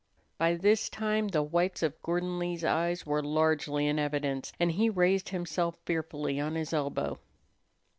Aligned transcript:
By 0.39 0.55
this 0.55 0.89
time 0.89 1.27
the 1.27 1.43
whites 1.43 1.83
of 1.83 2.01
Gordon 2.01 2.39
Lee's 2.39 2.63
eyes 2.63 3.05
were 3.05 3.21
largely 3.21 3.85
in 3.85 3.99
evidence, 3.99 4.51
and 4.59 4.71
he 4.71 4.89
raised 4.89 5.29
himself 5.29 5.77
fearfully 5.85 6.39
on 6.39 6.55
his 6.55 6.73
elbow. 6.73 7.19